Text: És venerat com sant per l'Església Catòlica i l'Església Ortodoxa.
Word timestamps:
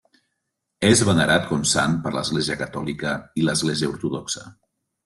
És 0.87 1.03
venerat 1.09 1.45
com 1.51 1.67
sant 1.73 1.99
per 2.07 2.15
l'Església 2.17 2.59
Catòlica 2.65 3.17
i 3.43 3.47
l'Església 3.51 3.95
Ortodoxa. 3.97 4.49